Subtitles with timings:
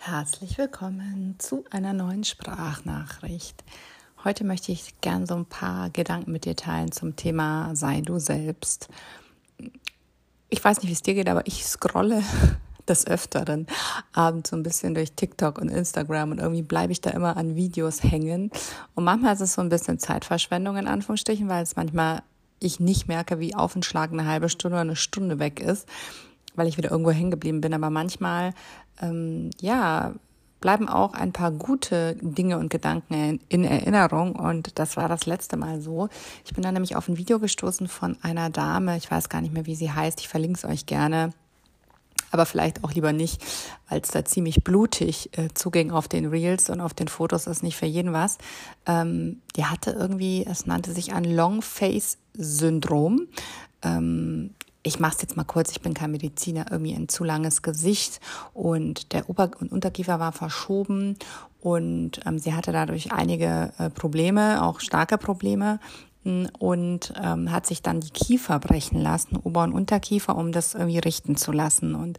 [0.00, 3.62] Herzlich willkommen zu einer neuen Sprachnachricht.
[4.24, 8.18] Heute möchte ich gern so ein paar Gedanken mit dir teilen zum Thema Sei du
[8.20, 8.88] selbst.
[10.48, 12.22] Ich weiß nicht, wie es dir geht, aber ich scrolle
[12.88, 13.66] des Öfteren
[14.12, 17.56] abends so ein bisschen durch TikTok und Instagram und irgendwie bleibe ich da immer an
[17.56, 18.50] Videos hängen.
[18.94, 22.22] Und manchmal ist es so ein bisschen Zeitverschwendung in Anführungsstrichen, weil es manchmal
[22.60, 25.86] ich nicht merke, wie auf den Schlag eine halbe Stunde oder eine Stunde weg ist,
[26.58, 27.74] weil ich wieder irgendwo hängen geblieben bin.
[27.74, 28.52] Aber manchmal,
[29.00, 30.14] ähm, ja,
[30.60, 34.34] bleiben auch ein paar gute Dinge und Gedanken in Erinnerung.
[34.34, 36.08] Und das war das letzte Mal so.
[36.44, 38.96] Ich bin da nämlich auf ein Video gestoßen von einer Dame.
[38.96, 40.20] Ich weiß gar nicht mehr, wie sie heißt.
[40.20, 41.32] Ich verlinke es euch gerne
[42.30, 43.42] aber vielleicht auch lieber nicht,
[43.88, 47.62] weil es da ziemlich blutig äh, zuging auf den Reels und auf den Fotos ist
[47.62, 48.38] nicht für jeden was.
[48.86, 53.28] Ähm, die hatte irgendwie, es nannte sich ein Long Face Syndrom.
[53.82, 54.54] Ähm,
[54.88, 58.20] ich mache es jetzt mal kurz, ich bin kein Mediziner, irgendwie ein zu langes Gesicht
[58.54, 61.16] und der Ober- und Unterkiefer war verschoben
[61.60, 65.78] und ähm, sie hatte dadurch einige äh, Probleme, auch starke Probleme
[66.58, 70.98] und ähm, hat sich dann die Kiefer brechen lassen, Ober- und Unterkiefer, um das irgendwie
[70.98, 71.94] richten zu lassen.
[71.94, 72.18] Und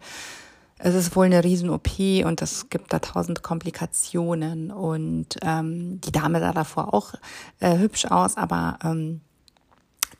[0.78, 4.72] es ist wohl eine Riesen-OP und es gibt da tausend Komplikationen.
[4.72, 7.14] Und ähm, die Dame sah davor auch
[7.60, 9.22] äh, hübsch aus, aber ähm,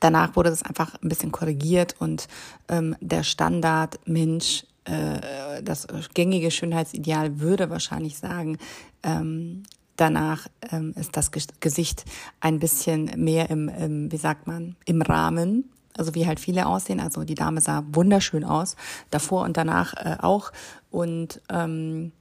[0.00, 2.26] danach wurde das einfach ein bisschen korrigiert und
[2.68, 8.58] ähm, der Standard Mensch äh, das gängige Schönheitsideal würde wahrscheinlich sagen,
[9.02, 9.62] ähm,
[10.00, 12.06] Danach ähm, ist das Gesicht
[12.40, 15.70] ein bisschen mehr im, im, wie sagt man, im Rahmen.
[15.94, 17.00] Also wie halt viele aussehen.
[17.00, 18.76] Also die Dame sah wunderschön aus,
[19.10, 20.52] davor und danach äh, auch.
[20.90, 22.12] Und ähm,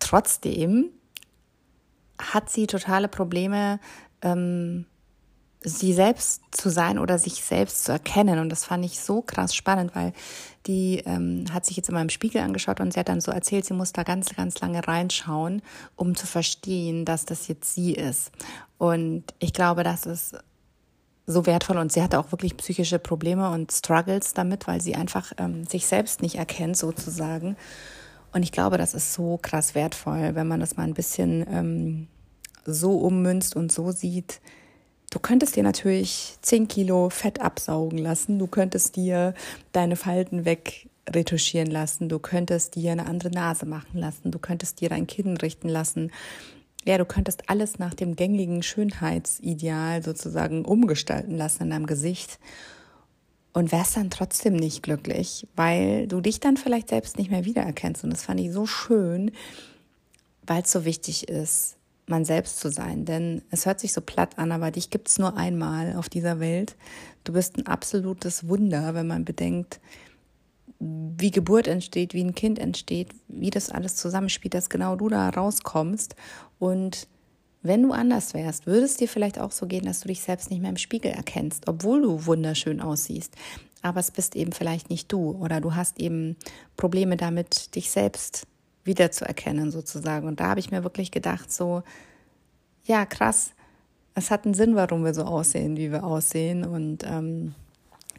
[0.00, 0.86] trotzdem
[2.20, 3.78] hat sie totale Probleme,
[4.22, 4.84] ähm,
[5.62, 8.38] sie selbst zu sein oder sich selbst zu erkennen.
[8.38, 10.12] Und das fand ich so krass spannend, weil
[10.66, 13.64] die ähm, hat sich jetzt in meinem Spiegel angeschaut und sie hat dann so erzählt,
[13.64, 15.62] sie muss da ganz, ganz lange reinschauen,
[15.96, 18.32] um zu verstehen, dass das jetzt sie ist.
[18.78, 20.36] Und ich glaube, das ist
[21.26, 25.32] so wertvoll und sie hatte auch wirklich psychische Probleme und Struggles damit, weil sie einfach
[25.36, 27.56] ähm, sich selbst nicht erkennt sozusagen.
[28.32, 32.08] Und ich glaube, das ist so krass wertvoll, wenn man das mal ein bisschen ähm,
[32.64, 34.40] so ummünzt und so sieht,
[35.10, 38.38] Du könntest dir natürlich 10 Kilo Fett absaugen lassen.
[38.38, 39.34] Du könntest dir
[39.72, 42.08] deine Falten wegretuschieren lassen.
[42.08, 44.30] Du könntest dir eine andere Nase machen lassen.
[44.30, 46.12] Du könntest dir dein Kinn richten lassen.
[46.84, 52.38] Ja, du könntest alles nach dem gängigen Schönheitsideal sozusagen umgestalten lassen in deinem Gesicht
[53.52, 58.04] und wärst dann trotzdem nicht glücklich, weil du dich dann vielleicht selbst nicht mehr wiedererkennst.
[58.04, 59.32] Und das fand ich so schön,
[60.46, 61.76] weil es so wichtig ist,
[62.10, 63.04] man selbst zu sein.
[63.04, 66.40] Denn es hört sich so platt an, aber dich gibt es nur einmal auf dieser
[66.40, 66.76] Welt.
[67.24, 69.80] Du bist ein absolutes Wunder, wenn man bedenkt,
[70.78, 75.28] wie Geburt entsteht, wie ein Kind entsteht, wie das alles zusammenspielt, dass genau du da
[75.28, 76.16] rauskommst.
[76.58, 77.06] Und
[77.62, 80.50] wenn du anders wärst, würde es dir vielleicht auch so gehen, dass du dich selbst
[80.50, 83.34] nicht mehr im Spiegel erkennst, obwohl du wunderschön aussiehst.
[83.82, 86.36] Aber es bist eben vielleicht nicht du oder du hast eben
[86.76, 88.46] Probleme damit, dich selbst
[88.84, 90.26] wiederzuerkennen sozusagen.
[90.26, 91.82] Und da habe ich mir wirklich gedacht, so,
[92.84, 93.52] ja, krass,
[94.14, 96.64] es hat einen Sinn, warum wir so aussehen, wie wir aussehen.
[96.64, 97.54] Und ähm,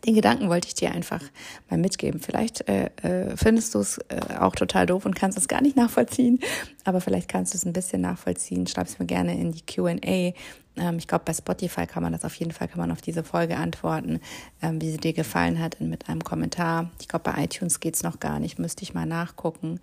[0.05, 1.21] den Gedanken wollte ich dir einfach
[1.69, 2.19] mal mitgeben.
[2.19, 5.75] Vielleicht äh, äh, findest du es äh, auch total doof und kannst es gar nicht
[5.75, 6.39] nachvollziehen,
[6.85, 8.65] aber vielleicht kannst du es ein bisschen nachvollziehen.
[8.67, 10.33] Schreib es mir gerne in die QA.
[10.77, 13.23] Ähm, ich glaube, bei Spotify kann man das auf jeden Fall, kann man auf diese
[13.23, 14.19] Folge antworten,
[14.61, 16.91] ähm, wie sie dir gefallen hat, mit einem Kommentar.
[16.99, 19.79] Ich glaube, bei iTunes geht es noch gar nicht, müsste ich mal nachgucken.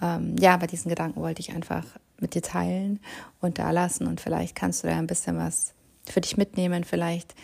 [0.00, 1.84] Ähm, ja, aber diesen Gedanken wollte ich einfach
[2.20, 3.00] mit dir teilen
[3.40, 7.34] und da lassen und vielleicht kannst du da ein bisschen was für dich mitnehmen, vielleicht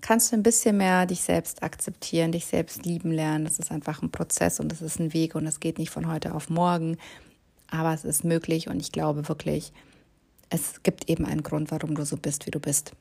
[0.00, 3.44] kannst du ein bisschen mehr dich selbst akzeptieren, dich selbst lieben lernen.
[3.44, 6.06] Das ist einfach ein Prozess und das ist ein Weg und es geht nicht von
[6.06, 6.98] heute auf morgen,
[7.70, 9.72] aber es ist möglich und ich glaube wirklich,
[10.50, 12.92] es gibt eben einen Grund, warum du so bist, wie du bist.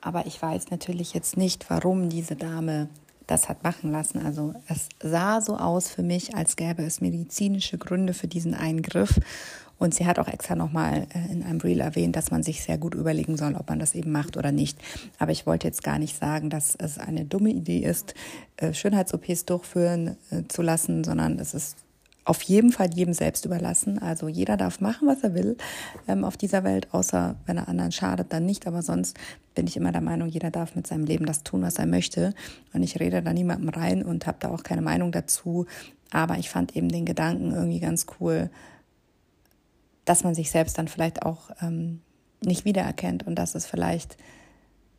[0.00, 2.88] Aber ich weiß natürlich jetzt nicht, warum diese Dame
[3.26, 4.24] das hat machen lassen.
[4.24, 9.20] Also es sah so aus für mich, als gäbe es medizinische Gründe für diesen Eingriff.
[9.78, 12.78] Und sie hat auch extra nochmal äh, in einem Reel erwähnt, dass man sich sehr
[12.78, 14.78] gut überlegen soll, ob man das eben macht oder nicht.
[15.18, 18.14] Aber ich wollte jetzt gar nicht sagen, dass es eine dumme Idee ist,
[18.56, 21.76] äh, Schönheits-OPs durchführen äh, zu lassen, sondern es ist
[22.28, 23.98] auf jeden Fall jedem selbst überlassen.
[24.00, 25.56] Also jeder darf machen, was er will
[26.06, 28.66] ähm, auf dieser Welt, außer wenn er anderen schadet, dann nicht.
[28.66, 29.16] Aber sonst
[29.54, 32.34] bin ich immer der Meinung, jeder darf mit seinem Leben das tun, was er möchte.
[32.74, 35.64] Und ich rede da niemandem rein und habe da auch keine Meinung dazu.
[36.10, 38.50] Aber ich fand eben den Gedanken irgendwie ganz cool,
[40.04, 42.02] dass man sich selbst dann vielleicht auch ähm,
[42.44, 44.18] nicht wiedererkennt und dass es vielleicht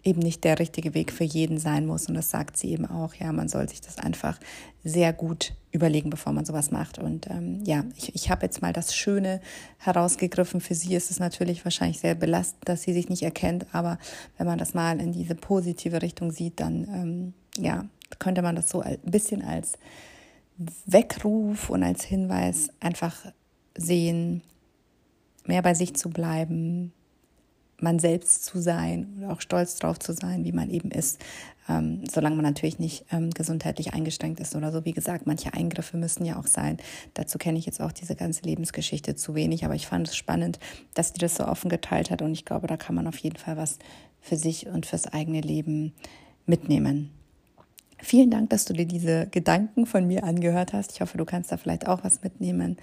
[0.04, 2.08] eben nicht der richtige Weg für jeden sein muss.
[2.08, 3.14] Und das sagt sie eben auch.
[3.14, 4.40] Ja, man soll sich das einfach
[4.84, 6.98] sehr gut überlegen, bevor man sowas macht.
[6.98, 9.40] Und ähm, ja, ich, ich habe jetzt mal das Schöne
[9.78, 10.62] herausgegriffen.
[10.62, 13.68] Für sie ist es natürlich wahrscheinlich sehr belastend, dass sie sich nicht erkennt.
[13.74, 14.00] Aber
[14.38, 17.34] wenn man das mal in diese positive Richtung sieht, dann ähm,
[17.64, 17.86] ja,
[18.18, 19.74] könnte man das so ein bisschen als
[20.86, 23.32] Weckruf und als Hinweis einfach
[23.78, 24.42] sehen,
[25.46, 26.94] mehr bei sich zu bleiben,
[27.82, 31.20] man selbst zu sein oder auch stolz drauf zu sein, wie man eben ist,
[31.68, 34.86] ähm, solange man natürlich nicht ähm, gesundheitlich eingeschränkt ist oder so.
[34.86, 36.78] Wie gesagt, manche Eingriffe müssen ja auch sein.
[37.14, 40.60] Dazu kenne ich jetzt auch diese ganze Lebensgeschichte zu wenig, aber ich fand es spannend,
[40.94, 43.38] dass die das so offen geteilt hat und ich glaube, da kann man auf jeden
[43.38, 43.78] Fall was
[44.22, 45.94] für sich und fürs eigene Leben
[46.46, 47.12] mitnehmen.
[48.02, 50.94] Vielen Dank, dass du dir diese Gedanken von mir angehört hast.
[50.94, 52.78] Ich hoffe, du kannst da vielleicht auch was mitnehmen.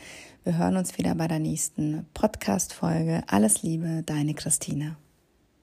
[0.45, 3.23] Wir hören uns wieder bei der nächsten Podcast-Folge.
[3.27, 4.97] Alles Liebe, deine Christine.